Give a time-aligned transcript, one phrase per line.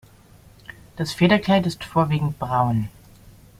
[0.95, 2.89] Das Federkleid ist vorwiegend braun.